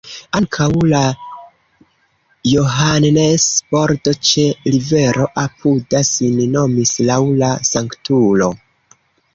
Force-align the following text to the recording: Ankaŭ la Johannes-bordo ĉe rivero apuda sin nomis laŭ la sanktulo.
Ankaŭ 0.37 0.67
la 0.93 1.01
Johannes-bordo 2.53 4.15
ĉe 4.31 4.47
rivero 4.77 5.29
apuda 5.45 6.03
sin 6.15 6.45
nomis 6.59 6.97
laŭ 7.13 7.25
la 7.45 7.57
sanktulo. 7.77 8.53